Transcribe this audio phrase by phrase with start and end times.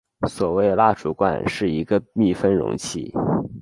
[0.27, 3.13] 所谓蜡烛罐是一个密封容器。